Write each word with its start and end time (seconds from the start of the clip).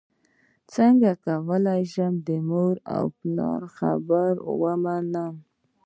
څنګه 0.73 1.09
کولی 1.25 1.81
شم 1.93 2.13
د 2.27 2.29
مور 2.49 2.75
او 2.95 3.03
پلار 3.19 3.61
خبره 3.77 4.43
ومنم 4.61 5.33